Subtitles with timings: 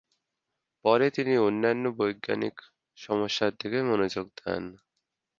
[0.85, 2.55] পরে, তিনি অন্যান্য বৈজ্ঞানিক
[2.97, 4.63] সমস্যার দিকে মনোযোগ দেন।